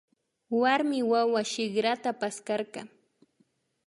Warmi 0.61 0.99
wawa 1.11 1.41
shikrata 1.51 2.09
paskarka 2.19 2.81